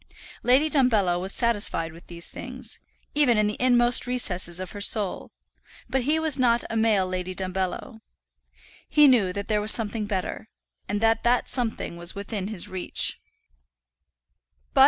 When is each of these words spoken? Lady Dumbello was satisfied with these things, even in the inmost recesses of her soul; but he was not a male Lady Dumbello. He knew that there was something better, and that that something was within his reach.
Lady 0.41 0.67
Dumbello 0.67 1.19
was 1.21 1.31
satisfied 1.31 1.93
with 1.93 2.07
these 2.07 2.27
things, 2.27 2.79
even 3.13 3.37
in 3.37 3.45
the 3.45 3.55
inmost 3.61 4.07
recesses 4.07 4.59
of 4.59 4.71
her 4.71 4.81
soul; 4.81 5.31
but 5.87 6.01
he 6.01 6.17
was 6.17 6.39
not 6.39 6.63
a 6.71 6.75
male 6.75 7.05
Lady 7.07 7.35
Dumbello. 7.35 7.99
He 8.89 9.07
knew 9.07 9.31
that 9.31 9.47
there 9.47 9.61
was 9.61 9.69
something 9.69 10.07
better, 10.07 10.49
and 10.89 11.01
that 11.01 11.21
that 11.21 11.49
something 11.49 11.97
was 11.97 12.15
within 12.15 12.47
his 12.47 12.67
reach. 12.67 13.19